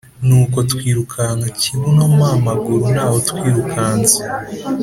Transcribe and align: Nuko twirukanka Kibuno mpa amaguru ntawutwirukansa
Nuko 0.27 0.57
twirukanka 0.71 1.47
Kibuno 1.59 2.03
mpa 2.15 2.29
amaguru 2.37 2.83
ntawutwirukansa 2.93 4.19